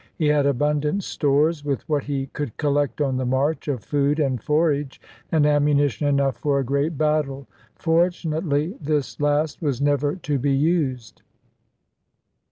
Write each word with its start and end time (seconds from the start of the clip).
He 0.15 0.25
had 0.29 0.47
abundant 0.47 1.03
stores, 1.03 1.63
with 1.63 1.87
what 1.87 2.05
he 2.05 2.25
could 2.33 2.57
collect 2.57 3.01
on 3.01 3.17
the 3.17 3.25
march, 3.27 3.67
of 3.67 3.83
food 3.83 4.19
and 4.19 4.41
forage, 4.41 4.99
and 5.31 5.45
ammunition 5.45 6.07
enough 6.07 6.37
for 6.37 6.57
a 6.57 6.65
great 6.65 6.97
battle. 6.97 7.45
Fortunately, 7.75 8.73
this 8.81 9.19
last 9.21 9.61
was 9.61 9.79
never 9.79 10.15
to 10.15 10.39
be 10.39 10.53
used. 10.53 11.21